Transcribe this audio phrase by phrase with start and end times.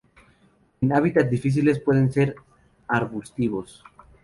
[0.81, 2.35] En hábitats difíciles, pueden ser
[2.87, 3.83] arbustivos.